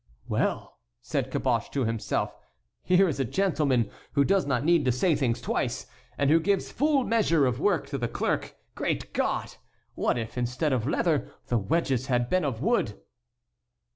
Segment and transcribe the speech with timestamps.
[0.27, 2.35] "Well!" said Caboche to himself,
[2.81, 5.85] "here is a gentleman who does not need to say things twice,
[6.17, 8.55] and who gives full measure of work to the clerk.
[8.73, 9.53] Great God!
[9.93, 12.99] what if, instead of leather, the wedges had been of wood!"